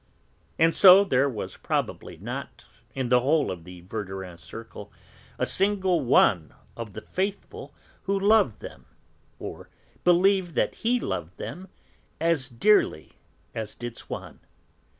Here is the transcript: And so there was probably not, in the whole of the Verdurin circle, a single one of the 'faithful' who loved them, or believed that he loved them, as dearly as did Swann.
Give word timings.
And 0.57 0.73
so 0.75 1.03
there 1.03 1.29
was 1.29 1.57
probably 1.57 2.17
not, 2.17 2.65
in 2.95 3.09
the 3.09 3.19
whole 3.19 3.51
of 3.51 3.65
the 3.65 3.81
Verdurin 3.81 4.39
circle, 4.39 4.91
a 5.37 5.45
single 5.45 6.01
one 6.03 6.55
of 6.75 6.93
the 6.93 7.01
'faithful' 7.03 7.71
who 8.05 8.19
loved 8.19 8.61
them, 8.61 8.87
or 9.37 9.69
believed 10.03 10.55
that 10.55 10.73
he 10.81 10.99
loved 10.99 11.37
them, 11.37 11.67
as 12.19 12.49
dearly 12.49 13.11
as 13.53 13.75
did 13.75 13.95
Swann. 13.95 14.39